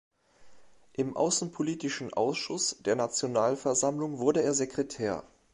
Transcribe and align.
Im 0.93 1.15
außenpolitischen 1.15 2.11
Ausschuss 2.11 2.75
der 2.79 2.95
Nationalversammlung 2.95 4.17
wurde 4.17 4.41
er 4.41 4.55
Sekretär. 4.55 5.23